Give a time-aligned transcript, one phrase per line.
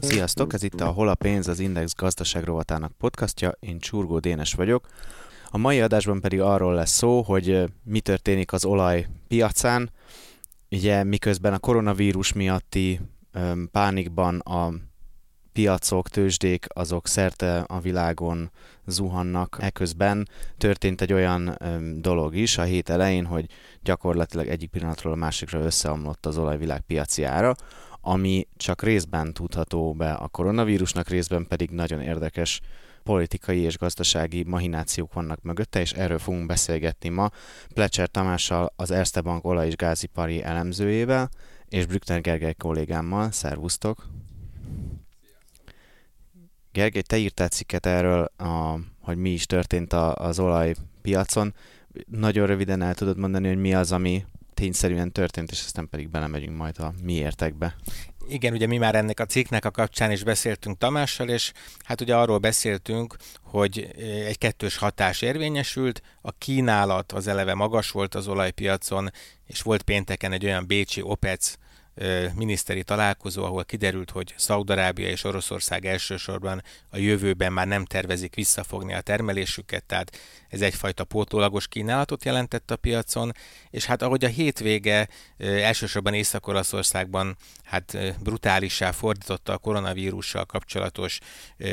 [0.00, 4.54] Sziasztok, ez itt a Hol a pénz, az Index gazdaság rovatának podcastja, én Csurgó Dénes
[4.54, 4.86] vagyok.
[5.50, 9.90] A mai adásban pedig arról lesz szó, hogy mi történik az olaj piacán,
[10.70, 13.00] ugye miközben a koronavírus miatti
[13.70, 14.72] pánikban a
[15.54, 18.50] piacok, tőzsdék, azok szerte a világon
[18.86, 19.58] zuhannak.
[19.60, 21.58] Eközben történt egy olyan
[22.00, 23.46] dolog is a hét elején, hogy
[23.82, 27.54] gyakorlatilag egyik pillanatról a másikra összeomlott az olajvilág piaci ára,
[28.00, 32.60] ami csak részben tudható be a koronavírusnak, részben pedig nagyon érdekes
[33.02, 37.30] politikai és gazdasági mahinációk vannak mögötte, és erről fogunk beszélgetni ma
[37.74, 41.30] Plecser Tamással, az Erste Bank olaj- és gázipari elemzőjével,
[41.68, 43.30] és Brückner Gergely kollégámmal.
[43.30, 44.06] Szervusztok!
[46.74, 51.54] Gergely, te írtál cikket erről, a, hogy mi is történt a, az olajpiacon.
[52.06, 56.56] Nagyon röviden el tudod mondani, hogy mi az, ami tényszerűen történt, és aztán pedig belemegyünk
[56.56, 57.76] majd a miértekbe.
[58.28, 61.52] Igen, ugye mi már ennek a cikknek a kapcsán is beszéltünk Tamással, és
[61.84, 63.90] hát ugye arról beszéltünk, hogy
[64.26, 69.10] egy kettős hatás érvényesült, a kínálat az eleve magas volt az olajpiacon,
[69.46, 71.54] és volt pénteken egy olyan bécsi OPEC
[72.34, 78.94] miniszteri találkozó, ahol kiderült, hogy Szaudarábia és Oroszország elsősorban a jövőben már nem tervezik visszafogni
[78.94, 80.18] a termelésüket, tehát
[80.54, 83.32] ez egyfajta pótólagos kínálatot jelentett a piacon,
[83.70, 91.18] és hát ahogy a hétvége elsősorban Észak-Olaszországban hát brutálissá fordította a koronavírussal kapcsolatos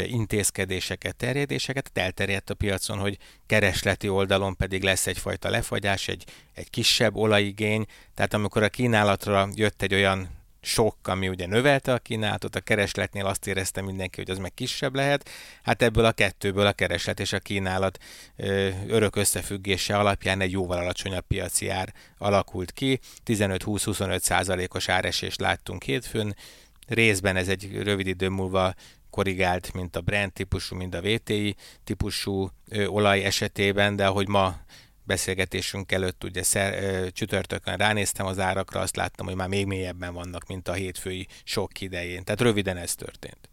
[0.05, 7.15] intézkedéseket, terjedéseket, elterjedt a piacon, hogy keresleti oldalon pedig lesz egyfajta lefagyás, egy, egy kisebb
[7.15, 7.85] olajigény,
[8.15, 13.25] tehát amikor a kínálatra jött egy olyan sok, ami ugye növelte a kínálatot, a keresletnél
[13.25, 15.29] azt érezte mindenki, hogy az meg kisebb lehet,
[15.63, 17.97] hát ebből a kettőből a kereslet és a kínálat
[18.35, 25.83] ö, örök összefüggése alapján egy jóval alacsonyabb piaci ár alakult ki, 15-20-25 százalékos áresést láttunk
[25.83, 26.35] hétfőn,
[26.87, 28.73] részben ez egy rövid idő múlva
[29.09, 32.51] korrigált, mint a Brent típusú, mint a VTI típusú
[32.85, 34.59] olaj esetében, de ahogy ma
[35.03, 40.47] beszélgetésünk előtt ugye szer, csütörtökön ránéztem az árakra, azt láttam, hogy már még mélyebben vannak,
[40.47, 42.23] mint a hétfői sok idején.
[42.23, 43.49] Tehát röviden ez történt.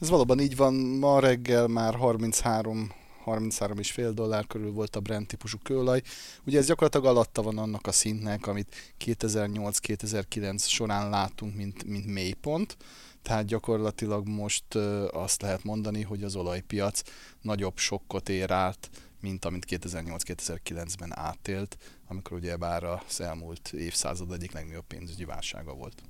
[0.00, 0.74] Ez valóban így van.
[0.74, 2.92] Ma reggel már 33
[3.24, 6.02] 33 és fél dollár körül volt a Brent típusú kőolaj.
[6.46, 12.76] Ugye ez gyakorlatilag alatta van annak a szintnek, amit 2008-2009 során látunk, mint, mint mélypont.
[13.22, 14.74] Tehát gyakorlatilag most
[15.12, 17.02] azt lehet mondani, hogy az olajpiac
[17.40, 18.90] nagyobb sokkot ér át,
[19.22, 26.02] mint amit 2008-2009-ben átélt, amikor ugye bár az elmúlt évszázad egyik legnagyobb pénzügyi válsága volt.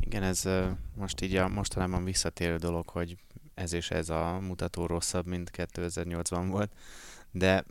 [0.00, 0.48] Igen, ez
[0.94, 3.16] most így a mostanában visszatérő dolog, hogy
[3.54, 6.72] ez és ez a mutató rosszabb, mint 2008-ban volt,
[7.30, 7.64] de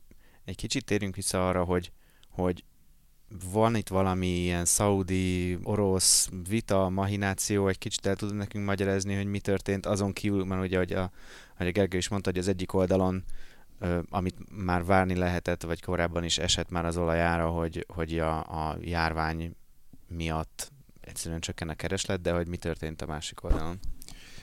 [0.45, 1.91] egy kicsit térjünk vissza arra, hogy,
[2.29, 2.63] hogy
[3.51, 9.25] van itt valami ilyen szaudi, orosz vita, mahináció, egy kicsit el tudod nekünk magyarázni, hogy
[9.25, 11.11] mi történt azon kívül, mert ugye, hogy a,
[11.57, 13.23] hogy a Gergő is mondta, hogy az egyik oldalon
[14.09, 18.77] amit már várni lehetett, vagy korábban is esett már az olajára, hogy, hogy a, a
[18.81, 19.55] járvány
[20.07, 20.71] miatt
[21.01, 23.79] egyszerűen csökken a kereslet, de hogy mi történt a másik oldalon?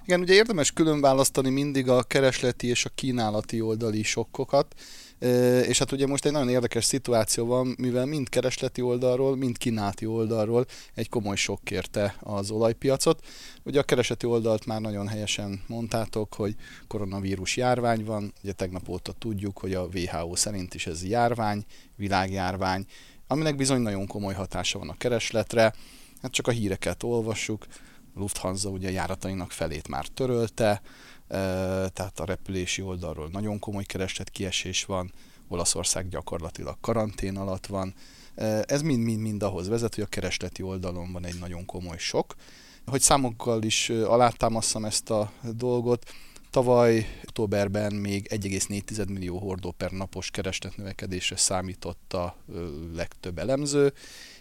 [0.05, 4.75] Igen, ugye érdemes külön választani mindig a keresleti és a kínálati oldali sokkokat,
[5.67, 10.07] és hát ugye most egy nagyon érdekes szituáció van, mivel mind keresleti oldalról, mind kínálati
[10.07, 13.27] oldalról egy komoly sok kérte az olajpiacot.
[13.63, 16.55] Ugye a keresleti oldalt már nagyon helyesen mondtátok, hogy
[16.89, 21.65] koronavírus járvány van, ugye tegnap óta tudjuk, hogy a WHO szerint is ez járvány,
[21.97, 22.87] világjárvány,
[23.27, 25.75] aminek bizony nagyon komoly hatása van a keresletre,
[26.23, 27.67] hát csak a híreket olvassuk,
[28.15, 30.81] Lufthansa ugye járatainak felét már törölte,
[31.93, 35.13] tehát a repülési oldalról nagyon komoly kereslet kiesés van,
[35.49, 37.95] Olaszország gyakorlatilag karantén alatt van.
[38.63, 42.35] Ez mind-mind-mind ahhoz vezet, hogy a keresleti oldalon van egy nagyon komoly sok.
[42.87, 46.11] Hogy számokkal is alátámasztam ezt a dolgot,
[46.51, 52.37] Tavaly októberben még 1,4 millió hordó per napos kereslet növekedésre számított a
[52.95, 53.93] legtöbb elemző.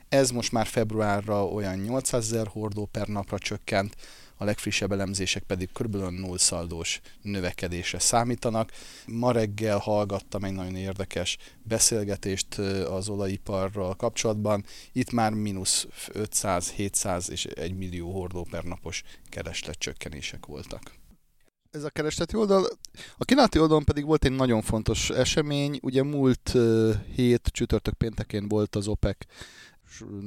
[0.10, 3.96] Ez most már februárra olyan 800 ezer hordó per napra csökkent,
[4.42, 5.96] a legfrissebb elemzések pedig kb.
[5.96, 8.72] null szaldós növekedésre számítanak.
[9.08, 12.58] Ma reggel hallgattam egy nagyon érdekes beszélgetést
[12.90, 14.66] az olajiparral kapcsolatban.
[14.92, 20.98] Itt már mínusz 500, 700 és 1 millió hordó per napos kereslet csökkenések voltak
[21.72, 22.68] ez a keresleti oldal.
[23.18, 25.80] A kínálati oldalon pedig volt egy nagyon fontos esemény.
[25.82, 26.58] Ugye múlt
[27.16, 29.18] hét csütörtök péntekén volt az OPEC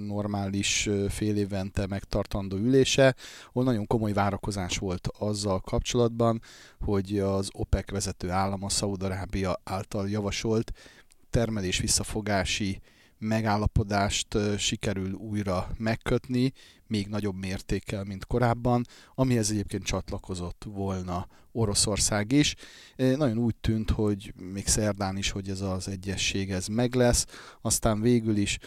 [0.06, 3.14] normális fél évente megtartandó ülése,
[3.48, 6.40] ahol nagyon komoly várakozás volt azzal kapcsolatban,
[6.80, 10.72] hogy az OPEC vezető állama Szaudarábia által javasolt
[11.30, 12.80] termelés visszafogási
[13.18, 16.52] megállapodást sikerül újra megkötni,
[16.86, 22.54] még nagyobb mértékkel, mint korábban, amihez egyébként csatlakozott volna Oroszország is.
[22.96, 27.26] Nagyon úgy tűnt, hogy még szerdán is, hogy ez az egyesség ez meg lesz,
[27.60, 28.58] aztán végül is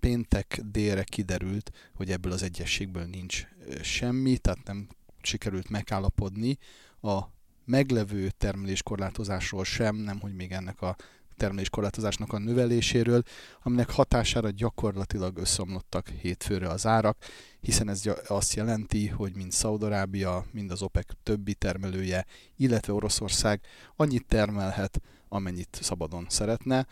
[0.00, 3.46] péntek délre kiderült, hogy ebből az egyességből nincs
[3.82, 4.88] semmi, tehát nem
[5.22, 6.58] sikerült megállapodni
[7.00, 7.22] a
[7.64, 10.96] meglevő termeléskorlátozásról sem, nem hogy még ennek a
[11.36, 13.22] termeléskorlátozásnak a növeléséről,
[13.62, 17.16] aminek hatására gyakorlatilag összeomlottak hétfőre az árak,
[17.60, 22.26] hiszen ez azt jelenti, hogy mind Szaudarábia, mind az OPEC többi termelője,
[22.56, 23.60] illetve Oroszország
[23.96, 26.86] annyit termelhet, amennyit szabadon szeretne.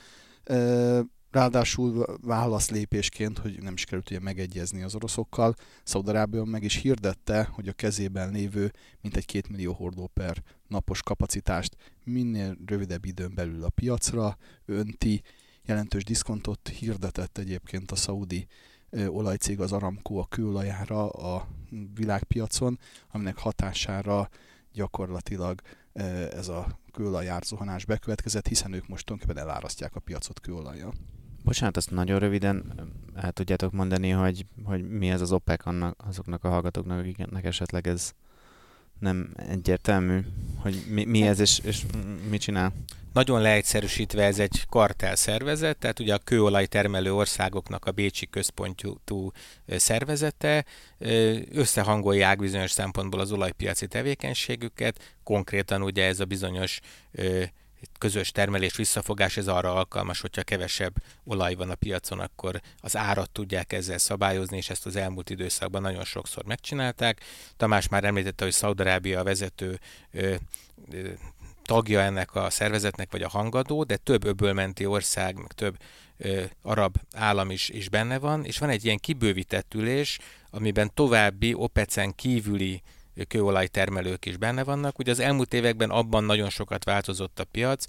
[1.34, 7.72] Ráadásul válaszlépésként, hogy nem sikerült ugye megegyezni az oroszokkal, Szaudarábia meg is hirdette, hogy a
[7.72, 14.36] kezében lévő mintegy két millió hordó per napos kapacitást minél rövidebb időn belül a piacra
[14.64, 15.22] önti.
[15.64, 18.46] Jelentős diszkontot hirdetett egyébként a szaudi
[19.06, 21.48] olajcég az Aramco a kőolajára a
[21.94, 22.78] világpiacon,
[23.12, 24.28] aminek hatására
[24.72, 25.60] gyakorlatilag
[26.32, 30.94] ez a kőolaj árzuhanás bekövetkezett, hiszen ők most tulajdonképpen elárasztják a piacot kőolajjal.
[31.44, 32.74] Bocsánat, azt nagyon röviden
[33.14, 37.86] el tudjátok mondani, hogy, hogy mi ez az OPEC annak, azoknak a hallgatóknak, akiknek esetleg
[37.86, 38.12] ez
[38.98, 40.20] nem egyértelmű,
[40.56, 41.82] hogy mi, mi ez és, és
[42.30, 42.72] mit csinál?
[43.12, 49.32] Nagyon leegyszerűsítve ez egy kartel szervezet, tehát ugye a kőolaj termelő országoknak a Bécsi központú
[49.66, 50.64] szervezete
[51.52, 56.80] összehangolják bizonyos szempontból az olajpiaci tevékenységüket, konkrétan ugye ez a bizonyos
[57.98, 60.94] közös termelés visszafogás, ez arra alkalmas, hogyha kevesebb
[61.24, 65.82] olaj van a piacon, akkor az árat tudják ezzel szabályozni, és ezt az elmúlt időszakban
[65.82, 67.20] nagyon sokszor megcsinálták.
[67.56, 69.78] Tamás már említette, hogy Szaudarábia a vezető
[70.10, 70.34] ö,
[70.90, 71.08] ö,
[71.64, 75.76] tagja ennek a szervezetnek, vagy a hangadó, de több öbölmenti ország, meg több
[76.16, 80.18] ö, arab állam is, is benne van, és van egy ilyen kibővített ülés,
[80.50, 82.82] amiben további OPEC-en kívüli
[83.28, 84.98] kőolajtermelők is benne vannak.
[84.98, 87.84] Ugye az elmúlt években abban nagyon sokat változott a piac,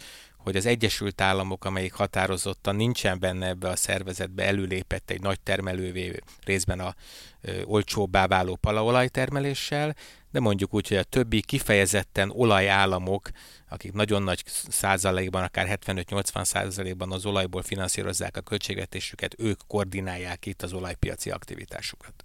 [0.45, 6.19] hogy az Egyesült Államok, amelyik határozottan nincsen benne ebbe a szervezetbe, előlépett egy nagy termelővé
[6.43, 6.95] részben a
[7.41, 9.95] ö, olcsóbbá váló palaolajtermeléssel,
[10.31, 13.29] de mondjuk úgy, hogy a többi kifejezetten olajállamok,
[13.69, 20.61] akik nagyon nagy százalékban, akár 75-80 százalékban az olajból finanszírozzák a költségvetésüket, ők koordinálják itt
[20.61, 22.23] az olajpiaci aktivitásukat.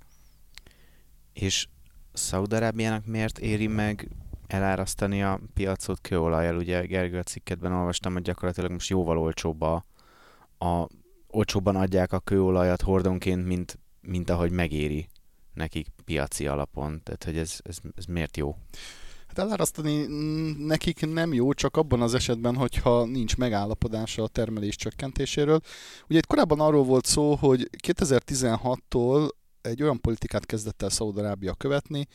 [1.32, 1.66] És
[2.20, 4.08] Szaudarábiának miért éri meg
[4.46, 6.56] elárasztani a piacot kőolajjal?
[6.56, 9.84] Ugye Gergő a cikketben olvastam, hogy gyakorlatilag most jóval olcsóbb a,
[10.58, 10.86] a
[11.30, 15.08] olcsóbban adják a kőolajat hordonként, mint, mint ahogy megéri
[15.54, 17.00] nekik piaci alapon.
[17.02, 18.56] Tehát, hogy ez, ez, ez miért jó?
[19.26, 20.06] Hát elárasztani
[20.58, 25.60] nekik nem jó, csak abban az esetben, hogyha nincs megállapodása a termelés csökkentéséről.
[26.08, 29.28] Ugye itt korábban arról volt szó, hogy 2016-tól
[29.62, 32.06] egy olyan politikát kezdett el Szaudarábia követni,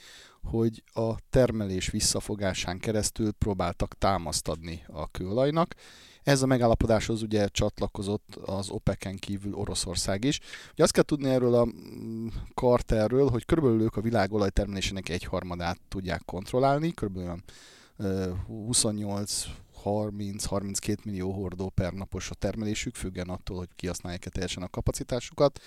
[0.43, 5.75] hogy a termelés visszafogásán keresztül próbáltak támaszt adni a kőolajnak.
[6.23, 10.39] Ez a megállapodáshoz ugye csatlakozott az OPEC-en kívül Oroszország is.
[10.71, 15.79] Ugye azt kell tudni erről a mm, karterről, hogy körülbelül ők a világ olajtermelésének egyharmadát
[15.87, 17.39] tudják kontrollálni, körülbelül
[18.47, 19.45] 28
[19.85, 25.59] 30-32 millió hordó per napos a termelésük, függen attól, hogy kihasználják-e teljesen a kapacitásukat.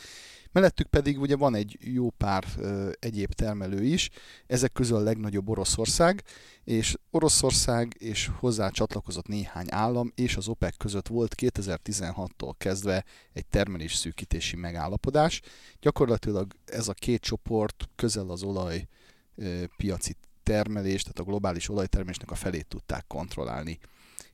[0.53, 4.11] Mellettük pedig ugye van egy jó pár ö, egyéb termelő is,
[4.47, 6.23] ezek közül a legnagyobb Oroszország,
[6.65, 13.47] és Oroszország és hozzá csatlakozott néhány állam, és az OPEC között volt 2016-tól kezdve egy
[13.47, 15.41] termelés szűkítési megállapodás.
[15.81, 18.87] Gyakorlatilag ez a két csoport közel az olaj
[19.35, 23.79] ö, piaci termelést, tehát a globális olajtermelésnek a felét tudták kontrollálni.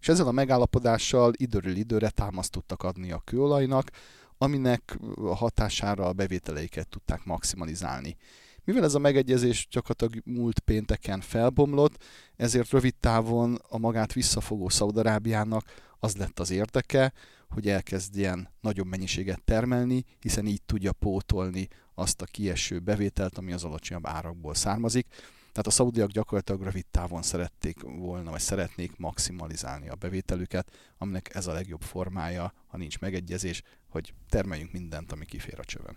[0.04, 3.90] És ezzel a megállapodással időről időre támaszt tudtak adni a kőolajnak,
[4.38, 8.16] aminek hatására a bevételeiket tudták maximalizálni.
[8.64, 12.02] Mivel ez a megegyezés gyakorlatilag múlt pénteken felbomlott,
[12.36, 15.64] ezért rövid távon a magát visszafogó Szaudarábiának
[15.98, 17.12] az lett az érdeke,
[17.48, 23.64] hogy elkezdjen nagyobb mennyiséget termelni, hiszen így tudja pótolni azt a kieső bevételt, ami az
[23.64, 25.06] alacsonyabb árakból származik.
[25.54, 31.46] Tehát a szaudiak gyakorlatilag rövid távon szerették volna, vagy szeretnék maximalizálni a bevételüket, aminek ez
[31.46, 35.96] a legjobb formája, ha nincs megegyezés, hogy termeljünk mindent, ami kifér a csövön.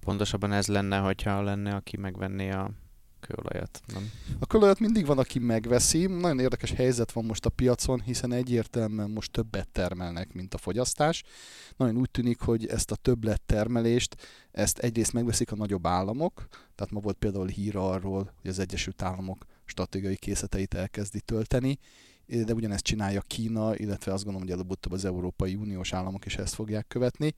[0.00, 2.70] Pontosabban ez lenne, hogyha lenne, aki megvenné a
[3.20, 4.10] kőolajat, nem?
[4.38, 6.06] A kőolajat mindig van, aki megveszi.
[6.06, 11.22] Nagyon érdekes helyzet van most a piacon, hiszen egyértelműen most többet termelnek, mint a fogyasztás.
[11.76, 14.16] Nagyon úgy tűnik, hogy ezt a többlet termelést,
[14.52, 19.02] ezt egyrészt megveszik a nagyobb államok, tehát ma volt például hír arról, hogy az Egyesült
[19.02, 21.78] Államok stratégiai készleteit elkezdi tölteni,
[22.30, 26.54] de ugyanezt csinálja Kína, illetve azt gondolom, hogy előbb-utóbb az Európai Uniós államok is ezt
[26.54, 27.34] fogják követni.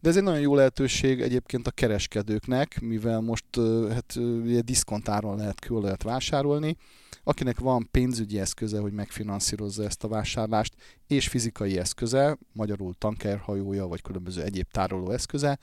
[0.00, 3.44] De ez egy nagyon jó lehetőség egyébként a kereskedőknek, mivel most
[3.92, 6.76] hát, ugye diszkontáron lehet kőolajat vásárolni.
[7.24, 10.74] Akinek van pénzügyi eszköze, hogy megfinanszírozza ezt a vásárlást,
[11.06, 15.58] és fizikai eszköze, magyarul tankerhajója, vagy különböző egyéb tároló eszköze,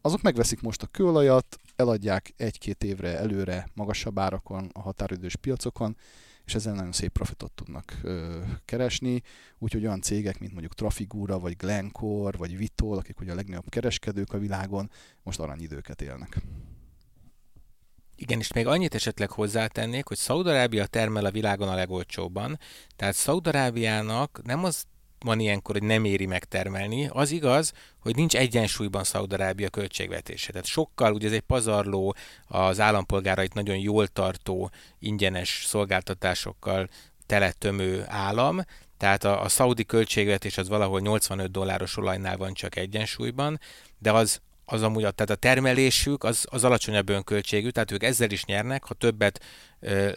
[0.00, 5.96] azok megveszik most a kőolajat, eladják egy-két évre előre magasabb árakon a határidős piacokon,
[6.46, 9.22] és ezzel nagyon szép profitot tudnak ö, keresni,
[9.58, 14.32] úgyhogy olyan cégek, mint mondjuk Trafigura, vagy Glencore, vagy Vitol, akik ugye a legnagyobb kereskedők
[14.32, 14.90] a világon,
[15.22, 16.40] most aranyidőket élnek.
[18.16, 22.58] Igen, és még annyit esetleg hozzátennék, hogy Szaudarábia termel a világon a legolcsóbban,
[22.96, 24.84] tehát Szaudarábiának nem az
[25.18, 27.08] van ilyenkor, hogy nem éri megtermelni.
[27.12, 30.50] Az igaz, hogy nincs egyensúlyban Szaudarábia költségvetése.
[30.50, 32.14] Tehát sokkal, ugye ez egy pazarló,
[32.46, 36.88] az állampolgárait nagyon jól tartó, ingyenes szolgáltatásokkal
[37.26, 38.60] teletömő állam,
[38.96, 43.60] tehát a, a szaudi költségvetés az valahol 85 dolláros olajnál van csak egyensúlyban,
[43.98, 48.44] de az az amúgy, tehát a termelésük az, az alacsonyabb önköltségű, tehát ők ezzel is
[48.44, 49.42] nyernek, ha többet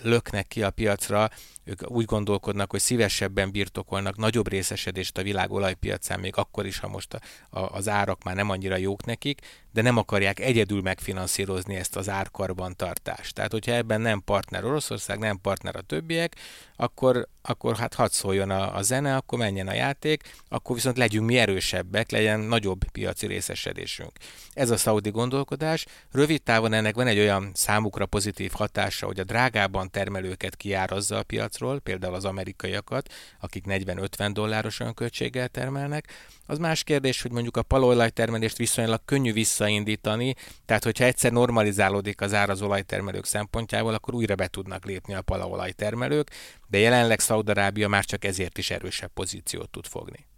[0.01, 1.29] löknek ki a piacra,
[1.63, 6.87] ők úgy gondolkodnak, hogy szívesebben birtokolnak nagyobb részesedést a világ olajpiacán, még akkor is, ha
[6.87, 7.19] most a,
[7.59, 12.09] a, az árak már nem annyira jók nekik, de nem akarják egyedül megfinanszírozni ezt az
[12.09, 13.35] árkarban tartást.
[13.35, 16.35] Tehát, hogyha ebben nem partner Oroszország, nem partner a többiek,
[16.75, 21.25] akkor, akkor hát hadd szóljon a, a zene, akkor menjen a játék, akkor viszont legyünk
[21.25, 24.11] mi erősebbek, legyen nagyobb piaci részesedésünk.
[24.53, 25.85] Ez a szaudi gondolkodás.
[26.11, 29.23] Rövid távon ennek van egy olyan számukra pozitív hatása, hogy a
[29.59, 36.07] drágában termelőket kiárazza a piacról, például az amerikaiakat, akik 40-50 dolláros önköltséggel termelnek,
[36.45, 40.35] az más kérdés, hogy mondjuk a palolajtermelést viszonylag könnyű visszaindítani,
[40.65, 45.21] tehát hogyha egyszer normalizálódik az ár az olajtermelők szempontjából, akkor újra be tudnak lépni a
[45.21, 46.31] palaolajtermelők,
[46.67, 50.28] de jelenleg Szaudarábia már csak ezért is erősebb pozíciót tud fogni.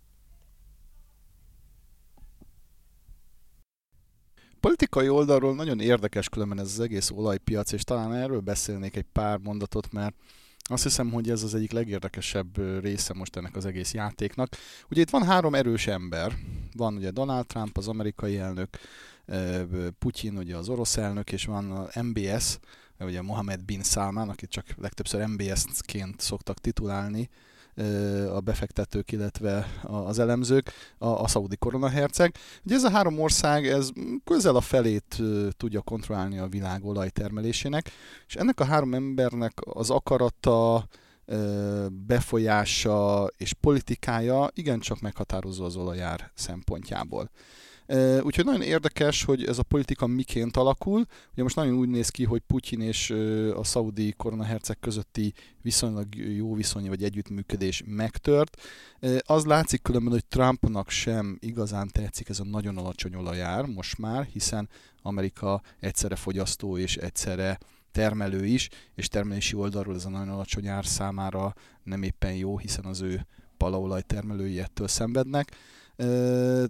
[4.61, 9.37] Politikai oldalról nagyon érdekes különben ez az egész olajpiac, és talán erről beszélnék egy pár
[9.37, 10.15] mondatot, mert
[10.63, 14.49] azt hiszem, hogy ez az egyik legérdekesebb része most ennek az egész játéknak.
[14.89, 16.37] Ugye itt van három erős ember.
[16.75, 18.77] Van ugye Donald Trump, az amerikai elnök,
[19.99, 22.59] Putyin, ugye az orosz elnök, és van a MBS,
[22.99, 27.29] ugye Mohamed Bin Salman, akit csak legtöbbször MBS-ként szoktak titulálni,
[28.33, 32.35] a befektetők, illetve az elemzők, a, a szaudi koronaherceg.
[32.65, 33.89] Ugye ez a három ország, ez
[34.23, 35.21] közel a felét
[35.57, 37.91] tudja kontrollálni a világ olajtermelésének,
[38.27, 40.87] és ennek a három embernek az akarata,
[41.91, 47.29] befolyása és politikája igencsak meghatározó az olajár szempontjából.
[48.21, 51.05] Úgyhogy nagyon érdekes, hogy ez a politika miként alakul.
[51.31, 53.09] Ugye most nagyon úgy néz ki, hogy Putyin és
[53.55, 58.61] a szaudi koronaherceg közötti viszonylag jó viszony vagy együttműködés megtört.
[59.19, 64.27] Az látszik különben, hogy Trumpnak sem igazán tetszik ez a nagyon alacsony olajár most már,
[64.33, 64.69] hiszen
[65.01, 67.57] Amerika egyszerre fogyasztó és egyszerre
[67.91, 72.85] termelő is, és termelési oldalról ez a nagyon alacsony ár számára nem éppen jó, hiszen
[72.85, 75.55] az ő palaolaj termelői ettől szenvednek.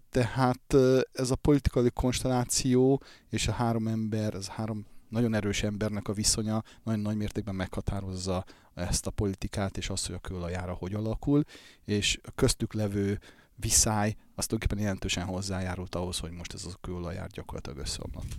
[0.09, 0.75] Tehát
[1.11, 6.13] ez a politikai konstelláció és a három ember, ez a három nagyon erős embernek a
[6.13, 11.43] viszonya nagyon nagy mértékben meghatározza ezt a politikát, és azt, hogy a kőolajára hogy alakul,
[11.85, 13.19] és a köztük levő
[13.55, 18.35] viszály, az tulajdonképpen jelentősen hozzájárult ahhoz, hogy most ez a kőolajár gyakorlatilag összeomlott.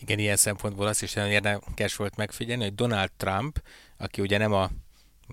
[0.00, 3.62] Igen, ilyen szempontból azt is nagyon érdekes volt megfigyelni, hogy Donald Trump,
[3.96, 4.70] aki ugye nem a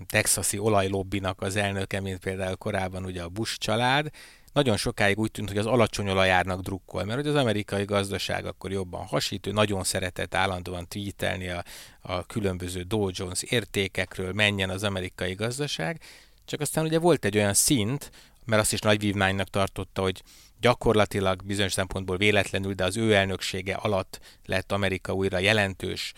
[0.06, 4.10] texasi olajlobbinak az elnöke, mint például korábban ugye a Bush család,
[4.52, 8.72] nagyon sokáig úgy tűnt, hogy az alacsony olajárnak drukkol, mert hogy az amerikai gazdaság akkor
[8.72, 11.64] jobban hasít, ő nagyon szeretett állandóan tweetelni a,
[12.00, 16.00] a különböző Dow Jones értékekről, menjen az amerikai gazdaság,
[16.44, 18.10] csak aztán ugye volt egy olyan szint,
[18.44, 20.22] mert azt is nagy vívmánynak tartotta, hogy
[20.60, 26.12] gyakorlatilag bizonyos szempontból véletlenül, de az ő elnöksége alatt lett Amerika újra jelentős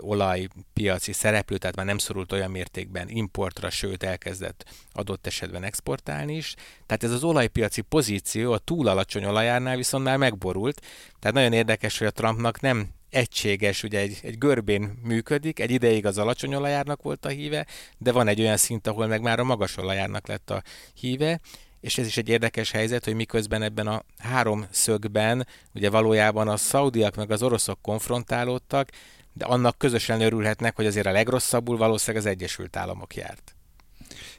[0.00, 6.54] olajpiaci szereplő, tehát már nem szorult olyan mértékben importra, sőt elkezdett adott esetben exportálni is.
[6.86, 10.80] Tehát ez az olajpiaci pozíció a túl alacsony olajárnál viszont már megborult.
[11.18, 16.06] Tehát nagyon érdekes, hogy a Trumpnak nem egységes, ugye egy, egy görbén működik, egy ideig
[16.06, 17.66] az alacsony olajárnak volt a híve,
[17.98, 20.62] de van egy olyan szint, ahol meg már a magas olajárnak lett a
[20.94, 21.40] híve,
[21.82, 26.56] és ez is egy érdekes helyzet, hogy miközben ebben a három szögben ugye valójában a
[26.56, 28.88] szaudiak meg az oroszok konfrontálódtak,
[29.32, 33.54] de annak közösen örülhetnek, hogy azért a legrosszabbul valószínűleg az Egyesült Államok járt.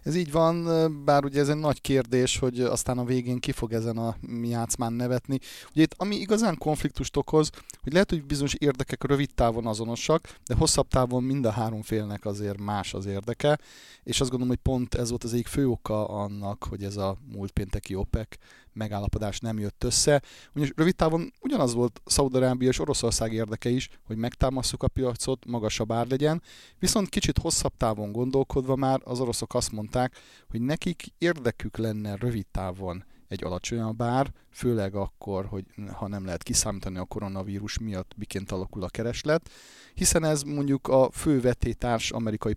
[0.03, 0.65] Ez így van,
[1.05, 4.93] bár ugye ez egy nagy kérdés, hogy aztán a végén ki fog ezen a játszmán
[4.93, 5.39] nevetni.
[5.71, 7.49] Ugye itt ami igazán konfliktust okoz,
[7.81, 12.25] hogy lehet, hogy bizonyos érdekek rövid távon azonosak, de hosszabb távon mind a három félnek
[12.25, 13.59] azért más az érdeke,
[14.03, 17.17] és azt gondolom, hogy pont ez volt az egyik fő oka annak, hogy ez a
[17.31, 18.27] múlt pénteki OPEC
[18.73, 20.21] megállapodás nem jött össze.
[20.53, 25.91] Ugyanis rövid távon ugyanaz volt Szaudarábia és Oroszország érdeke is, hogy megtámasszuk a piacot, magasabb
[25.91, 26.41] ár legyen,
[26.79, 30.15] viszont kicsit hosszabb távon gondolkodva már az oroszok azt mondták,
[30.49, 36.43] hogy nekik érdekük lenne rövid távon egy alacsonyabb ár, főleg akkor, hogy ha nem lehet
[36.43, 39.49] kiszámítani a koronavírus miatt, miként alakul a kereslet,
[39.93, 42.55] hiszen ez mondjuk a fő vetétárs amerikai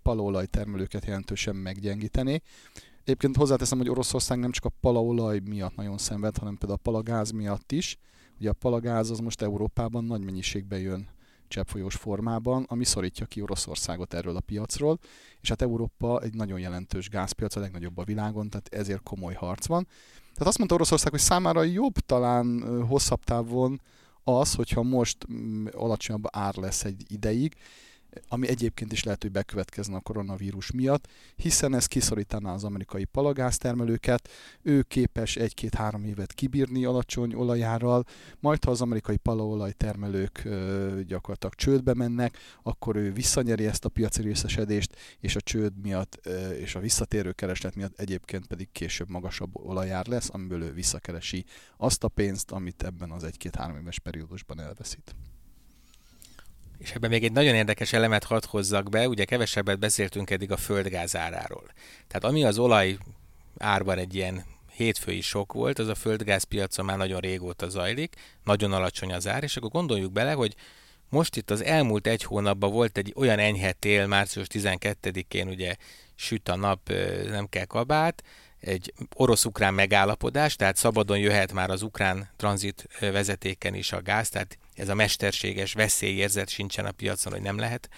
[0.50, 2.42] termelőket jelentősen meggyengíteni.
[3.06, 7.30] Egyébként hozzáteszem, hogy Oroszország nem csak a palaolaj miatt nagyon szenved, hanem például a palagáz
[7.30, 7.98] miatt is.
[8.40, 11.08] Ugye a palagáz az most Európában nagy mennyiségben jön
[11.48, 14.98] cseppfolyós formában, ami szorítja ki Oroszországot erről a piacról,
[15.40, 19.66] és hát Európa egy nagyon jelentős gázpiac, a legnagyobb a világon, tehát ezért komoly harc
[19.66, 19.86] van.
[20.32, 23.80] Tehát azt mondta Oroszország, hogy számára jobb talán hosszabb távon
[24.25, 27.54] az, hogyha most mm, alacsonyabb ár lesz egy ideig,
[28.28, 34.28] ami egyébként is lehet, hogy bekövetkezne a koronavírus miatt, hiszen ez kiszorítaná az amerikai palagáztermelőket,
[34.62, 38.04] ő képes egy-két-három évet kibírni alacsony olajárral,
[38.40, 40.49] majd ha az amerikai palaolaj termelők
[41.06, 46.26] gyakorlatilag csődbe mennek, akkor ő visszanyeri ezt a piaci részesedést, és a csőd miatt
[46.58, 51.44] és a visszatérő kereslet miatt egyébként pedig később magasabb olajár lesz, amiből ő visszakeresi
[51.76, 55.14] azt a pénzt, amit ebben az egy-két-három éves periódusban elveszít.
[56.78, 60.56] És ebben még egy nagyon érdekes elemet hadd hozzak be, ugye kevesebbet beszéltünk eddig a
[60.56, 61.71] földgáz áráról.
[62.06, 62.99] Tehát ami az olaj
[63.59, 68.14] árban egy ilyen hétfői sok volt, az a földgázpiacon már nagyon régóta zajlik,
[68.45, 70.54] nagyon alacsony az ár, és akkor gondoljuk bele, hogy
[71.09, 75.76] most itt az elmúlt egy hónapban volt egy olyan enyhe tél, március 12-én ugye
[76.14, 76.92] süt a nap,
[77.28, 78.23] nem kell kabát,
[78.60, 84.58] egy orosz-ukrán megállapodás, tehát szabadon jöhet már az ukrán tranzit vezetéken is a gáz, tehát
[84.75, 87.88] ez a mesterséges veszélyérzet sincsen a piacon, hogy nem lehet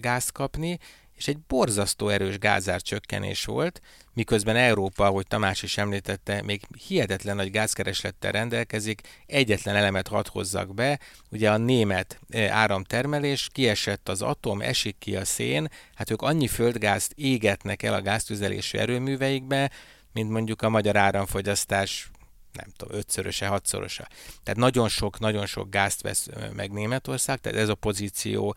[0.00, 0.78] gázt kapni,
[1.20, 3.80] és egy borzasztó erős gázár csökkenés volt,
[4.12, 10.74] miközben Európa, ahogy Tamás is említette, még hihetetlen nagy gázkereslettel rendelkezik, egyetlen elemet hadd hozzak
[10.74, 10.98] be,
[11.30, 17.12] ugye a német áramtermelés, kiesett az atom, esik ki a szén, hát ők annyi földgázt
[17.16, 19.70] égetnek el a gáztüzelésű erőműveikbe,
[20.12, 22.10] mint mondjuk a magyar áramfogyasztás
[22.52, 24.06] nem tudom, ötszöröse, hatszorosa.
[24.42, 28.56] Tehát nagyon sok, nagyon sok gázt vesz meg Németország, tehát ez a pozíció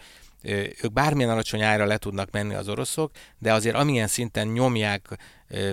[0.82, 5.17] ők bármilyen alacsony ára le tudnak menni az oroszok, de azért amilyen szinten nyomják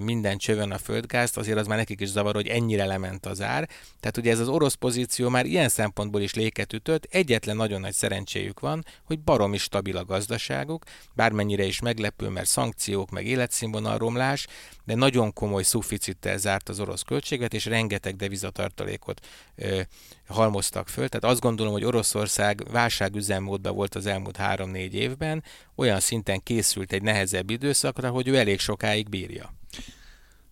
[0.02, 3.68] minden csövön a földgázt, azért az már nekik is zavar, hogy ennyire lement az ár.
[4.00, 7.92] Tehát ugye ez az orosz pozíció már ilyen szempontból is léket ütött, egyetlen nagyon nagy
[7.92, 14.46] szerencséjük van, hogy baromi stabil a gazdaságuk, bármennyire is meglepő, mert szankciók, meg életszínvonalromlás,
[14.84, 19.80] de nagyon komoly szuficittel zárt az orosz költséget, és rengeteg devizatartalékot ö,
[20.26, 21.08] halmoztak föl.
[21.08, 25.42] Tehát azt gondolom, hogy Oroszország válságüzemmódban volt az elmúlt három-négy évben,
[25.76, 29.52] olyan szinten készült egy nehezebb időszakra, hogy ő elég sokáig bírja.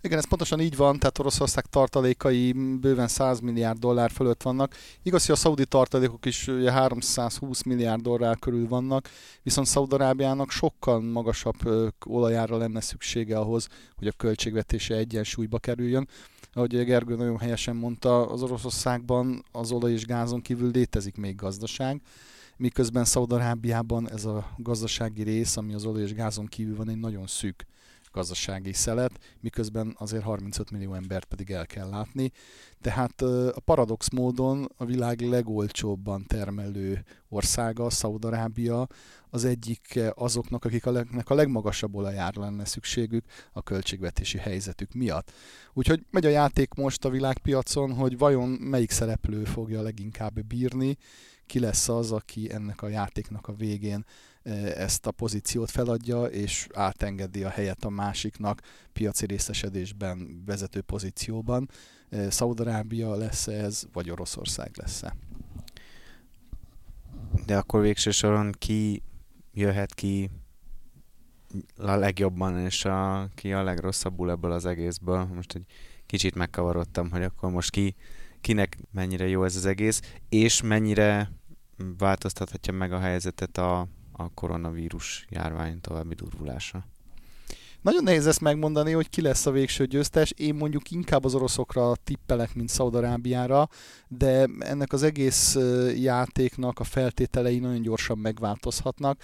[0.01, 4.75] Igen, ez pontosan így van, tehát Oroszország tartalékai bőven 100 milliárd dollár fölött vannak.
[5.03, 9.09] Igaz, hogy a szaudi tartalékok is ugye 320 milliárd dollár körül vannak,
[9.43, 11.57] viszont Szaudarábiának sokkal magasabb
[12.07, 16.09] olajára lenne szüksége ahhoz, hogy a költségvetése egyensúlyba kerüljön.
[16.53, 22.01] Ahogy Gergő nagyon helyesen mondta, az Oroszországban az olaj és gázon kívül létezik még gazdaság,
[22.57, 27.27] miközben Szaudarábiában ez a gazdasági rész, ami az olaj és gázon kívül van, egy nagyon
[27.27, 27.67] szűk
[28.13, 32.33] gazdasági szelet, miközben azért 35 millió embert pedig el kell látni.
[32.81, 33.23] Tehát
[33.55, 38.87] a paradox módon a világ legolcsóbban termelő országa, Szaudarábia,
[39.31, 45.33] az egyik azoknak, akik a, leg, a legmagasabb olajár lenne szükségük a költségvetési helyzetük miatt.
[45.73, 50.97] Úgyhogy megy a játék most a világpiacon, hogy vajon melyik szereplő fogja leginkább bírni,
[51.49, 54.05] ki lesz az, aki ennek a játéknak a végén
[54.43, 58.61] e, ezt a pozíciót feladja, és átengedi a helyet a másiknak
[58.93, 61.71] piaci részesedésben, vezető pozícióban.
[62.11, 65.17] E, Szaudarábia lesz ez, vagy Oroszország lesz-e?
[67.47, 69.03] De akkor végső soron ki
[69.59, 70.31] jöhet ki
[71.77, 75.25] a legjobban, és a, ki a legrosszabbul ebből az egészből.
[75.25, 75.65] Most egy
[76.07, 77.95] kicsit megkavarodtam, hogy akkor most ki,
[78.41, 81.33] kinek mennyire jó ez az egész, és mennyire
[81.99, 83.81] változtathatja meg a helyzetet a,
[84.13, 86.87] a koronavírus járvány további durvulása?
[87.89, 90.33] Nagyon nehéz ezt megmondani, hogy ki lesz a végső győztes.
[90.37, 93.69] Én mondjuk inkább az oroszokra tippelek, mint Szaudarábiára,
[94.09, 95.57] de ennek az egész
[95.97, 99.21] játéknak a feltételei nagyon gyorsan megváltozhatnak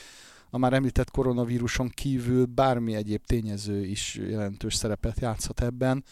[0.51, 6.05] a már említett koronavíruson kívül bármi egyéb tényező is jelentős szerepet játszhat ebben.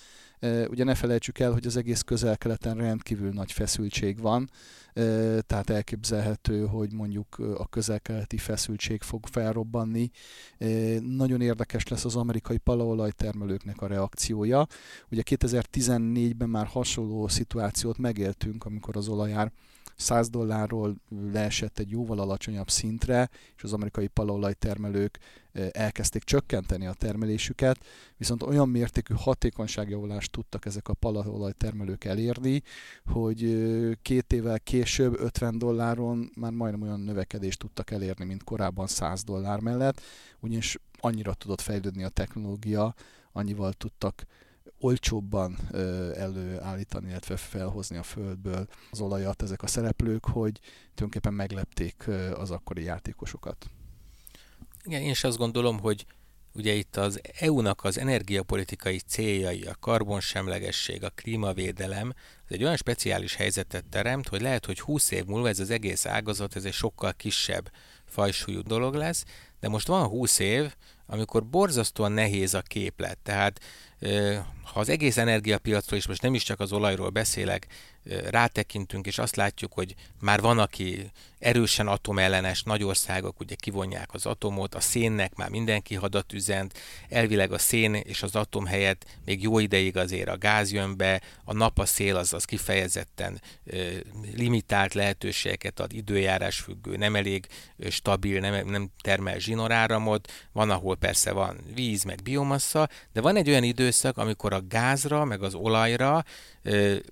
[0.69, 4.51] Ugye ne felejtsük el, hogy az egész közel-keleten rendkívül nagy feszültség van,
[5.47, 10.11] tehát elképzelhető, hogy mondjuk a közel-keleti feszültség fog felrobbanni.
[11.01, 14.67] Nagyon érdekes lesz az amerikai palaolajtermelőknek a reakciója.
[15.11, 19.53] Ugye 2014-ben már hasonló szituációt megéltünk, amikor az olajár
[20.03, 20.97] 100 dollárról
[21.33, 25.19] leesett egy jóval alacsonyabb szintre, és az amerikai palaolajtermelők
[25.71, 27.85] elkezdték csökkenteni a termelésüket,
[28.17, 32.63] viszont olyan mértékű hatékonyságjavulást tudtak ezek a palaolajtermelők elérni,
[33.05, 33.69] hogy
[34.03, 39.61] két évvel később 50 dolláron már majdnem olyan növekedést tudtak elérni, mint korábban 100 dollár
[39.61, 40.01] mellett,
[40.41, 42.95] ugyanis annyira tudott fejlődni a technológia,
[43.33, 44.27] annyival tudtak
[44.79, 45.59] olcsóbban
[46.15, 50.61] előállítani, illetve felhozni a földből az olajat ezek a szereplők, hogy
[50.95, 53.67] tulajdonképpen meglepték az akkori játékosokat.
[54.85, 56.07] Igen, én is azt gondolom, hogy
[56.55, 62.13] ugye itt az EU-nak az energiapolitikai céljai, a karbonsemlegesség, a klímavédelem,
[62.45, 66.07] ez egy olyan speciális helyzetet teremt, hogy lehet, hogy 20 év múlva ez az egész
[66.07, 67.71] ágazat, ez egy sokkal kisebb
[68.05, 69.25] fajsúlyú dolog lesz,
[69.61, 70.77] de most van 20 év,
[71.13, 73.19] amikor borzasztóan nehéz a képlet.
[73.23, 73.61] Tehát
[74.63, 77.67] ha az egész energiapiacról, és most nem is csak az olajról beszélek,
[78.31, 84.27] rátekintünk, és azt látjuk, hogy már van, aki erősen atomellenes, nagy országok ugye kivonják az
[84.27, 89.43] atomot, a szénnek már mindenki hadat üzent, elvileg a szén és az atom helyett még
[89.43, 93.41] jó ideig azért a gáz jön be, a nap, a szél az, az kifejezetten
[94.35, 97.47] limitált lehetőségeket ad, időjárás függő, nem elég
[97.91, 103.49] stabil, nem, nem termel zsinoráramot, van, ahol persze van víz, meg biomassa, de van egy
[103.49, 106.25] olyan időszak, amikor a gázra, meg az olajra,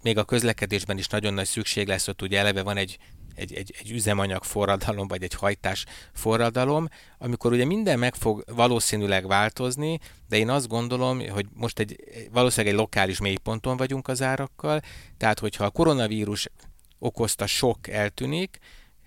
[0.03, 2.98] még a közlekedésben is nagyon nagy szükség lesz, ott ugye eleve van egy
[3.35, 9.26] egy, egy, egy üzemanyag forradalom, vagy egy hajtás forradalom, amikor ugye minden meg fog valószínűleg
[9.26, 9.98] változni,
[10.29, 11.96] de én azt gondolom, hogy most egy,
[12.33, 14.81] valószínűleg egy lokális mélyponton vagyunk az árakkal,
[15.16, 16.48] tehát hogyha a koronavírus
[16.98, 18.59] okozta sok eltűnik,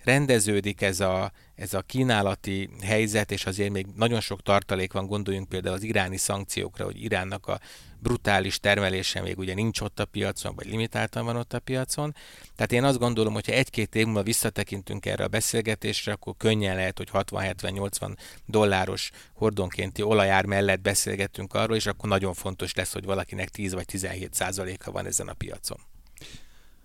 [0.04, 5.48] rendeződik ez a, ez a kínálati helyzet, és azért még nagyon sok tartalék van, gondoljunk
[5.48, 7.60] például az iráni szankciókra, hogy Iránnak a
[8.04, 12.14] brutális termelése még ugye nincs ott a piacon, vagy limitáltan van ott a piacon.
[12.56, 16.76] Tehát én azt gondolom, hogy ha egy-két év múlva visszatekintünk erre a beszélgetésre, akkor könnyen
[16.76, 23.04] lehet, hogy 60-70-80 dolláros hordonkénti olajár mellett beszélgetünk arról, és akkor nagyon fontos lesz, hogy
[23.04, 25.78] valakinek 10 vagy 17 százaléka van ezen a piacon.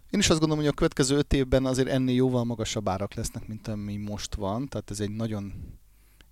[0.09, 3.47] Én is azt gondolom, hogy a következő öt évben azért ennél jóval magasabb árak lesznek,
[3.47, 4.67] mint ami most van.
[4.67, 5.53] Tehát ez egy nagyon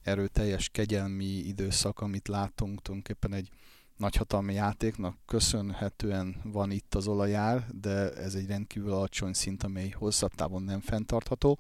[0.02, 3.50] erőteljes, kegyelmi időszak, amit látunk, tulajdonképpen egy
[3.98, 10.32] nagyhatalmi játéknak köszönhetően van itt az olajár, de ez egy rendkívül alacsony szint, amely hosszabb
[10.34, 11.60] távon nem fenntartható.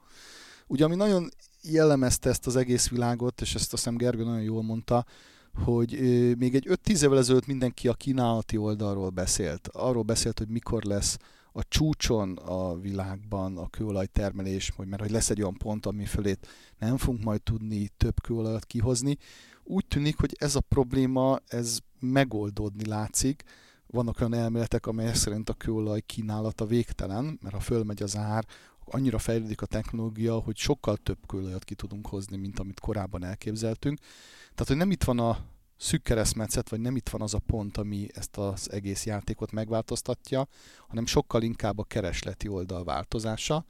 [0.67, 1.29] Ugye, ami nagyon
[1.61, 5.05] jellemezte ezt az egész világot, és ezt azt hiszem Gergő nagyon jól mondta,
[5.53, 5.91] hogy
[6.37, 9.67] még egy 5-10 évvel ezelőtt mindenki a kínálati oldalról beszélt.
[9.67, 11.17] Arról beszélt, hogy mikor lesz
[11.57, 16.47] a csúcson a világban a kőolajtermelés, mert hogy lesz egy olyan pont, ami fölét
[16.79, 19.17] nem fogunk majd tudni több kőolajat kihozni.
[19.63, 23.43] Úgy tűnik, hogy ez a probléma, ez megoldódni látszik.
[23.87, 28.45] Vannak olyan elméletek, amelyek szerint a kőolaj kínálata végtelen, mert ha fölmegy az ár,
[28.85, 33.99] annyira fejlődik a technológia, hogy sokkal több kőolajat ki tudunk hozni, mint amit korábban elképzeltünk.
[34.39, 35.37] Tehát, hogy nem itt van a
[35.77, 40.47] szűk keresztmetszet, vagy nem itt van az a pont, ami ezt az egész játékot megváltoztatja,
[40.87, 43.65] hanem sokkal inkább a keresleti oldal változása,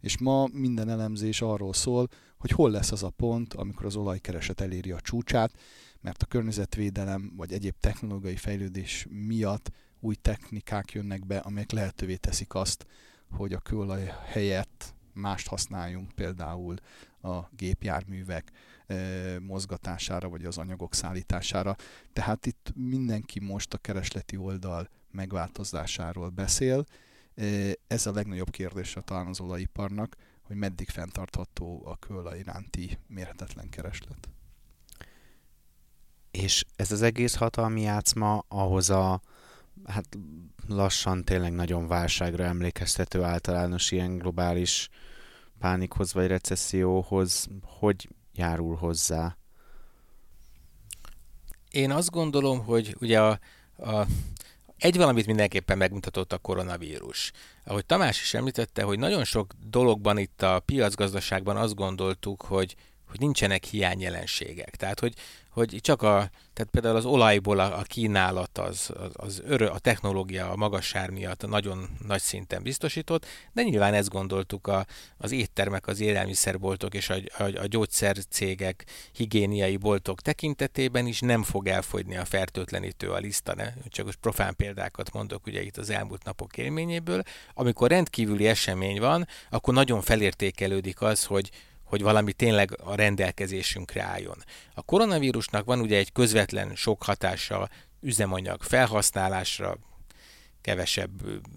[0.00, 4.60] és ma minden elemzés arról szól, hogy hol lesz az a pont, amikor az olajkereset
[4.60, 5.52] eléri a csúcsát,
[6.00, 12.54] mert a környezetvédelem vagy egyéb technológiai fejlődés miatt új technikák jönnek be, amelyek lehetővé teszik
[12.54, 12.86] azt,
[13.30, 16.76] hogy a kőolaj helyett mást használjunk, például
[17.22, 18.52] a gépjárművek
[19.40, 21.76] mozgatására, vagy az anyagok szállítására.
[22.12, 26.84] Tehát itt mindenki most a keresleti oldal megváltozásáról beszél.
[27.86, 34.28] Ez a legnagyobb kérdése talán az olajiparnak, hogy meddig fenntartható a kőolaj iránti mérhetetlen kereslet.
[36.30, 39.20] És ez az egész hatalmi játszma ahhoz a
[39.84, 40.18] hát
[40.66, 44.88] lassan tényleg nagyon válságra emlékeztető általános ilyen globális
[45.58, 49.36] pánikhoz vagy recesszióhoz, hogy járul hozzá?
[51.70, 53.38] Én azt gondolom, hogy ugye a,
[53.78, 54.06] a
[54.78, 57.32] egy valamit mindenképpen megmutatott a koronavírus.
[57.64, 62.76] Ahogy Tamás is említette, hogy nagyon sok dologban itt a piacgazdaságban azt gondoltuk, hogy
[63.08, 64.76] hogy nincsenek hiányjelenségek.
[64.76, 65.14] Tehát, hogy,
[65.58, 69.78] hogy csak a, tehát például az olajból a, a kínálat, az, az, az örö, a
[69.78, 75.86] technológia a magasár miatt nagyon nagy szinten biztosított, de nyilván ezt gondoltuk a, az éttermek,
[75.86, 82.24] az élelmiszerboltok és a, a, a gyógyszercégek, higiéniai boltok tekintetében is nem fog elfogyni a
[82.24, 83.72] fertőtlenítő a liszta, ne?
[83.88, 87.22] csak most profán példákat mondok ugye itt az elmúlt napok élményéből.
[87.54, 91.50] Amikor rendkívüli esemény van, akkor nagyon felértékelődik az, hogy,
[91.88, 94.44] hogy valami tényleg a rendelkezésünkre álljon.
[94.74, 97.68] A koronavírusnak van ugye egy közvetlen sok hatása
[98.00, 99.76] üzemanyag felhasználásra,
[100.60, 101.10] kevesebb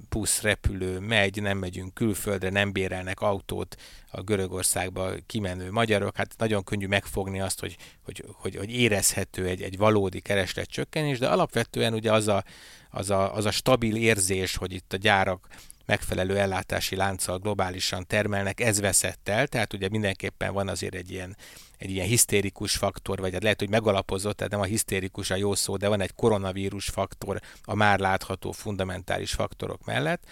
[0.09, 3.75] pusz repülő megy, nem megyünk külföldre, nem bérelnek autót
[4.11, 6.17] a Görögországba kimenő magyarok.
[6.17, 11.19] Hát nagyon könnyű megfogni azt, hogy, hogy, hogy, hogy érezhető egy, egy valódi kereslet csökkenés,
[11.19, 12.43] de alapvetően ugye az a,
[12.89, 15.47] az, a, az a stabil érzés, hogy itt a gyárak
[15.91, 21.37] megfelelő ellátási lánccal globálisan termelnek, ez veszett el, tehát ugye mindenképpen van azért egy ilyen,
[21.77, 25.55] egy ilyen hisztérikus faktor, vagy hát lehet, hogy megalapozott, tehát nem a hisztérikus a jó
[25.55, 30.23] szó, de van egy koronavírus faktor a már látható fundamentális faktorok mellett.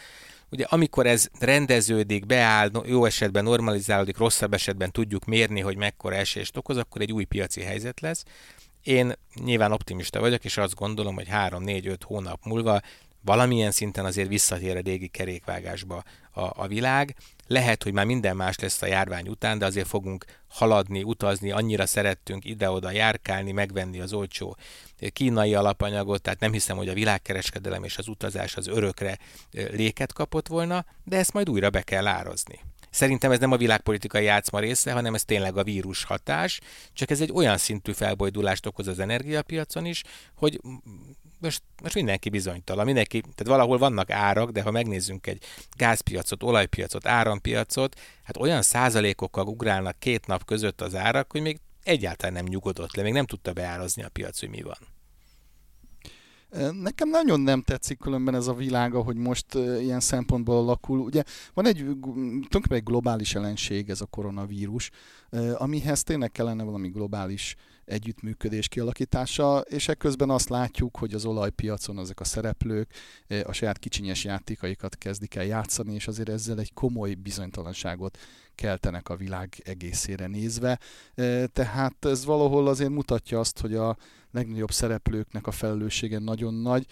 [0.50, 6.58] Ugye amikor ez rendeződik, beáll, jó esetben normalizálódik, rosszabb esetben tudjuk mérni, hogy mekkora esést
[6.58, 8.24] okoz, akkor egy új piaci helyzet lesz.
[8.84, 12.82] Én nyilván optimista vagyok, és azt gondolom, hogy 3-4-5 hónap múlva
[13.22, 17.16] valamilyen szinten azért visszatér a régi kerékvágásba a, a világ.
[17.48, 21.86] Lehet, hogy már minden más lesz a járvány után, de azért fogunk haladni, utazni, annyira
[21.86, 24.58] szerettünk ide-oda járkálni, megvenni az olcsó
[25.14, 29.18] kínai alapanyagot, tehát nem hiszem, hogy a világkereskedelem és az utazás az örökre
[29.52, 32.60] léket kapott volna, de ezt majd újra be kell árazni.
[32.90, 36.60] Szerintem ez nem a világpolitikai játszma része, hanem ez tényleg a vírus hatás,
[36.94, 40.04] csak ez egy olyan szintű felbojdulást okoz az energiapiacon is,
[40.36, 40.62] hogy
[41.40, 45.44] most, most mindenki bizonytalan, mindenki, tehát valahol vannak árak, de ha megnézzünk egy
[45.78, 52.34] gázpiacot, olajpiacot, árampiacot, hát olyan százalékokkal ugrálnak két nap között az árak, hogy még egyáltalán
[52.34, 54.78] nem nyugodott le, még nem tudta beárazni a piac, hogy mi van.
[56.72, 61.00] Nekem nagyon nem tetszik különben ez a világ, hogy most ilyen szempontból alakul.
[61.00, 61.24] Ugye
[61.54, 61.86] van egy,
[62.70, 64.90] egy globális ellenség ez a koronavírus,
[65.54, 67.56] amihez tényleg kellene valami globális
[67.90, 72.94] együttműködés kialakítása, és ekközben azt látjuk, hogy az olajpiacon ezek a szereplők
[73.44, 78.18] a saját kicsinyes játékaikat kezdik el játszani, és azért ezzel egy komoly bizonytalanságot
[78.56, 80.80] keltenek a világ egészére nézve.
[81.54, 83.98] Tehát ez valahol azért mutatja azt, hogy a
[84.32, 86.86] legnagyobb szereplőknek a felelőssége nagyon nagy,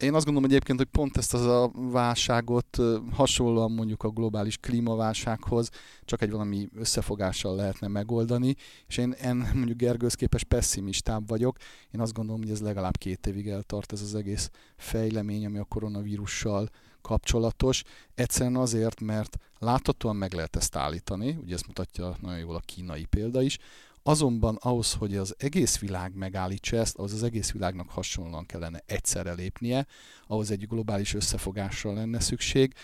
[0.00, 2.78] én azt gondolom egyébként, hogy pont ezt az a válságot
[3.12, 5.70] hasonlóan mondjuk a globális klímaválsághoz
[6.04, 11.56] csak egy valami összefogással lehetne megoldani, és én en, mondjuk Gergőz képes pessimistább vagyok.
[11.90, 15.64] Én azt gondolom, hogy ez legalább két évig eltart ez az egész fejlemény, ami a
[15.64, 16.68] koronavírussal
[17.02, 17.82] kapcsolatos.
[18.14, 23.04] Egyszerűen azért, mert láthatóan meg lehet ezt állítani, ugye ezt mutatja nagyon jól a kínai
[23.04, 23.58] példa is,
[24.02, 29.32] Azonban ahhoz, hogy az egész világ megállítsa ezt, ahhoz az egész világnak hasonlóan kellene egyszerre
[29.32, 29.86] lépnie,
[30.26, 32.74] ahhoz egy globális összefogásra lenne szükség.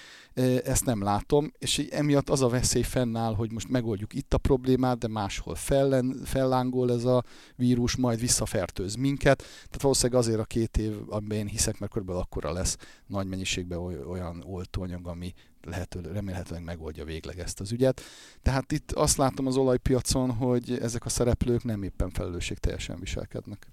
[0.64, 4.98] Ezt nem látom, és emiatt az a veszély fennáll, hogy most megoldjuk itt a problémát,
[4.98, 7.24] de máshol fellen, fellángol ez a
[7.57, 9.38] vírus, majd visszafertőz minket.
[9.38, 12.76] Tehát valószínűleg azért a két év, amiben én hiszek, mert körülbelül akkora lesz
[13.07, 15.33] nagy mennyiségben olyan oltóanyag, ami
[15.68, 18.00] lehető, remélhetőleg megoldja végleg ezt az ügyet.
[18.42, 23.66] Tehát itt azt látom az olajpiacon, hogy ezek a szereplők nem éppen felelősség teljesen viselkednek.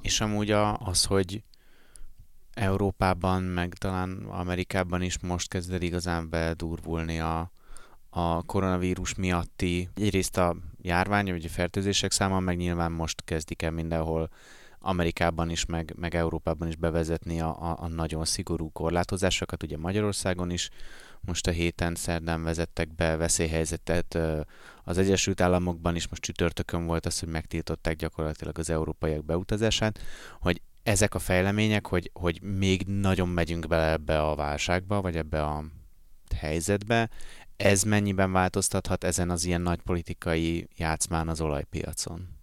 [0.00, 1.42] És amúgy az, hogy
[2.54, 7.52] Európában, meg talán Amerikában is most kezd el igazán bedurvulni a,
[8.10, 13.70] a koronavírus miatti, egyrészt a járvány, vagy a fertőzések száma, meg nyilván most kezdik el
[13.70, 14.30] mindenhol
[14.80, 20.50] Amerikában is, meg, meg Európában is bevezetni a, a, a nagyon szigorú korlátozásokat, ugye Magyarországon
[20.50, 20.70] is
[21.20, 24.18] most a héten szerdán vezettek be veszélyhelyzetet
[24.84, 29.98] az Egyesült Államokban is, most csütörtökön volt az, hogy megtiltották gyakorlatilag az európaiak beutazását,
[30.40, 35.42] hogy ezek a fejlemények, hogy, hogy még nagyon megyünk bele ebbe a válságba, vagy ebbe
[35.42, 35.64] a
[36.36, 37.10] helyzetbe,
[37.56, 42.37] ez mennyiben változtathat ezen az ilyen nagy politikai játszmán az olajpiacon?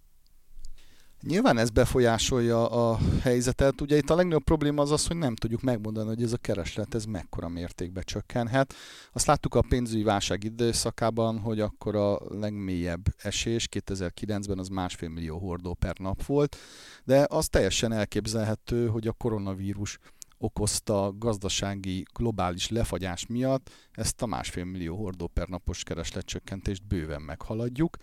[1.22, 3.80] Nyilván ez befolyásolja a helyzetet.
[3.80, 6.94] Ugye itt a legnagyobb probléma az az, hogy nem tudjuk megmondani, hogy ez a kereslet
[6.94, 8.74] ez mekkora mértékben csökkenhet.
[9.12, 15.38] Azt láttuk a pénzügyi válság időszakában, hogy akkor a legmélyebb esés 2009-ben az másfél millió
[15.38, 16.56] hordó per nap volt,
[17.04, 19.98] de az teljesen elképzelhető, hogy a koronavírus
[20.38, 27.96] okozta gazdasági globális lefagyás miatt ezt a másfél millió hordó per napos keresletcsökkentést bőven meghaladjuk.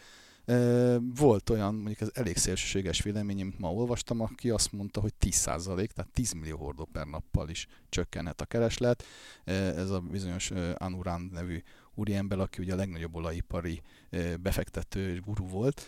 [1.16, 5.66] Volt olyan, mondjuk ez elég szélsőséges vélemény, amit ma olvastam, aki azt mondta, hogy 10%,
[5.66, 9.04] tehát 10 millió hordó per nappal is csökkenhet a kereslet.
[9.44, 11.62] Ez a bizonyos Anurand nevű
[11.96, 13.82] úriember, aki ugye a legnagyobb olajipari
[14.42, 15.88] befektető és guru volt.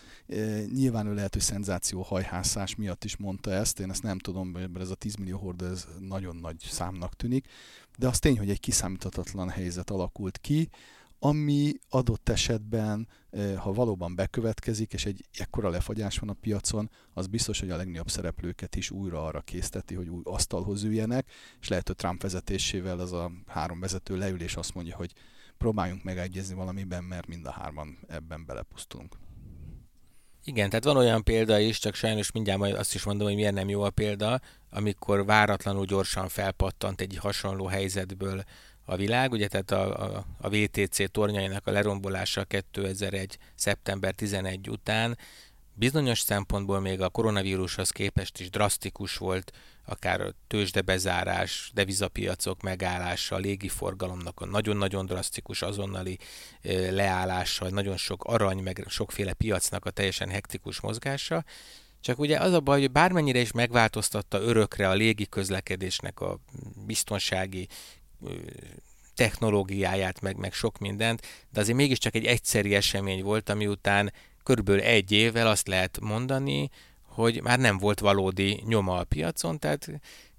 [0.72, 4.80] Nyilván ő lehet, hogy szenzáció hajhászás miatt is mondta ezt, én ezt nem tudom, mert
[4.80, 7.46] ez a 10 millió hord ez nagyon nagy számnak tűnik,
[7.98, 10.68] de az tény, hogy egy kiszámíthatatlan helyzet alakult ki,
[11.18, 13.08] ami adott esetben,
[13.56, 18.10] ha valóban bekövetkezik, és egy ekkora lefagyás van a piacon, az biztos, hogy a legnagyobb
[18.10, 23.12] szereplőket is újra arra készteti, hogy új asztalhoz üljenek, és lehet, hogy Trump vezetésével az
[23.12, 25.12] a három vezető leül, és azt mondja, hogy
[25.58, 29.16] próbáljunk megegyezni valamiben, mert mind a hárman ebben belepusztulunk.
[30.44, 33.54] Igen, tehát van olyan példa is, csak sajnos mindjárt majd azt is mondom, hogy miért
[33.54, 38.44] nem jó a példa, amikor váratlanul gyorsan felpattant egy hasonló helyzetből
[38.88, 43.38] a világ, ugye tehát a, a, a VTC tornyainak a lerombolása 2001.
[43.54, 45.18] szeptember 11 után
[45.74, 49.52] bizonyos szempontból még a koronavírushoz képest is drasztikus volt,
[49.86, 56.18] akár a tőzsdebezárás, devizapiacok megállása, a légiforgalomnak a nagyon-nagyon drasztikus azonnali
[56.90, 61.44] leállása, nagyon sok arany, meg sokféle piacnak a teljesen hektikus mozgása,
[62.00, 66.38] csak ugye az a baj, hogy bármennyire is megváltoztatta örökre a légi közlekedésnek a
[66.86, 67.68] biztonsági
[69.14, 74.80] technológiáját, meg, meg sok mindent, de azért mégiscsak egy egyszeri esemény volt, ami után körülbelül
[74.80, 76.70] egy évvel azt lehet mondani,
[77.02, 79.88] hogy már nem volt valódi nyoma a piacon, tehát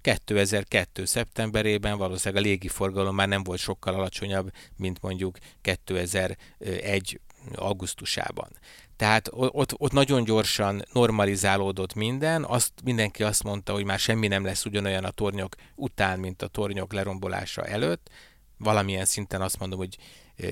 [0.00, 1.04] 2002.
[1.04, 7.20] szeptemberében valószínűleg a légiforgalom már nem volt sokkal alacsonyabb, mint mondjuk 2001
[7.54, 8.48] augusztusában.
[8.96, 14.44] Tehát ott, ott nagyon gyorsan normalizálódott minden, azt mindenki azt mondta, hogy már semmi nem
[14.44, 18.10] lesz ugyanolyan a tornyok után, mint a tornyok lerombolása előtt.
[18.56, 19.96] Valamilyen szinten azt mondom, hogy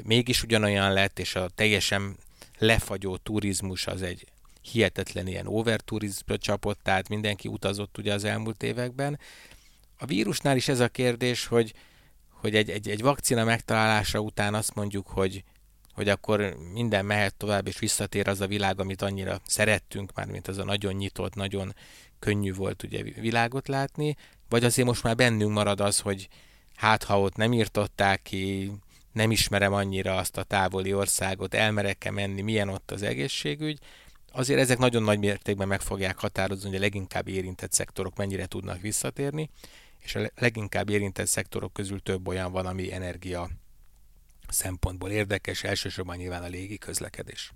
[0.05, 2.17] mégis ugyanolyan lett, és a teljesen
[2.59, 4.27] lefagyó turizmus az egy
[4.61, 9.19] hihetetlen ilyen overturizmra csapott, tehát mindenki utazott ugye az elmúlt években.
[9.99, 11.75] A vírusnál is ez a kérdés, hogy,
[12.31, 15.45] hogy egy, egy, egy vakcina megtalálása után azt mondjuk, hogy
[15.97, 20.49] hogy akkor minden mehet tovább, és visszatér az a világ, amit annyira szerettünk már, mint
[20.49, 21.75] az a nagyon nyitott, nagyon
[22.19, 24.17] könnyű volt ugye világot látni,
[24.49, 26.29] vagy azért most már bennünk marad az, hogy
[26.75, 28.73] hát ha ott nem írtották ki,
[29.13, 33.79] nem ismerem annyira azt a távoli országot, elmerek-e menni, milyen ott az egészségügy,
[34.33, 38.81] azért ezek nagyon nagy mértékben meg fogják határozni, hogy a leginkább érintett szektorok mennyire tudnak
[38.81, 39.51] visszatérni,
[39.99, 43.49] és a leginkább érintett szektorok közül több olyan van, ami energia
[44.49, 47.53] szempontból érdekes, elsősorban nyilván a légi közlekedés.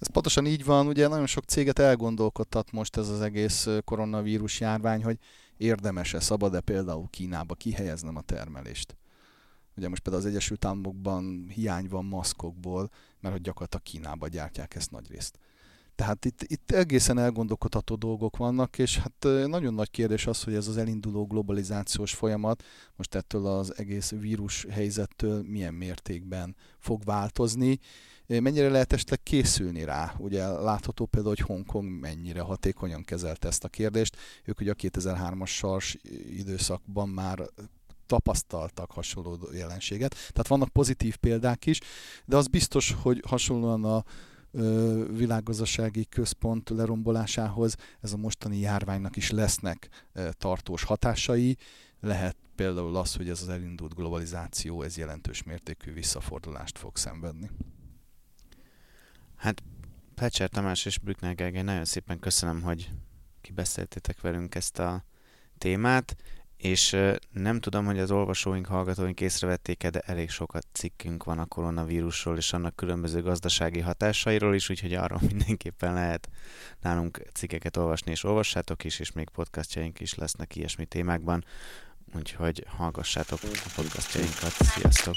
[0.00, 5.04] Ez pontosan így van, ugye nagyon sok céget elgondolkodtat most ez az egész koronavírus járvány,
[5.04, 5.18] hogy
[5.56, 8.96] érdemes-e, szabad-e például Kínába kihelyeznem a termelést.
[9.76, 14.90] Ugye most például az Egyesült Államokban hiány van maszkokból, mert hogy gyakorlatilag Kínába gyártják ezt
[14.90, 15.38] nagy részt.
[15.94, 20.68] Tehát itt, itt egészen elgondolkodható dolgok vannak, és hát nagyon nagy kérdés az, hogy ez
[20.68, 22.62] az elinduló globalizációs folyamat
[22.96, 27.78] most ettől az egész vírus helyzettől milyen mértékben fog változni,
[28.26, 30.14] mennyire lehet esetleg készülni rá.
[30.18, 34.16] Ugye látható például, hogy Hongkong mennyire hatékonyan kezelte ezt a kérdést.
[34.44, 35.96] Ők ugye a 2003-as sars
[36.28, 37.38] időszakban már
[38.06, 40.10] tapasztaltak hasonló jelenséget.
[40.10, 41.80] Tehát vannak pozitív példák is,
[42.24, 44.04] de az biztos, hogy hasonlóan a
[45.16, 49.88] világgazdasági központ lerombolásához ez a mostani járványnak is lesznek
[50.30, 51.56] tartós hatásai.
[52.00, 57.50] Lehet például az, hogy ez az elindult globalizáció ez jelentős mértékű visszafordulást fog szenvedni.
[59.36, 59.62] Hát
[60.14, 62.90] Pecser Tamás és Brückner Gergely, nagyon szépen köszönöm, hogy
[63.40, 65.04] kibeszéltétek velünk ezt a
[65.58, 66.16] témát
[66.56, 66.96] és
[67.32, 72.52] nem tudom, hogy az olvasóink, hallgatóink észrevették-e, de elég sokat cikkünk van a koronavírusról és
[72.52, 76.28] annak különböző gazdasági hatásairól is, úgyhogy arról mindenképpen lehet
[76.80, 81.44] nálunk cikkeket olvasni, és olvassátok is, és még podcastjaink is lesznek ilyesmi témákban,
[82.16, 84.52] úgyhogy hallgassátok a podcastjainkat.
[84.52, 85.14] Sziasztok!